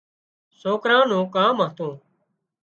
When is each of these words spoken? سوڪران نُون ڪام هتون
سوڪران 0.59 1.03
نُون 1.09 1.23
ڪام 1.35 1.55
هتون 1.65 1.91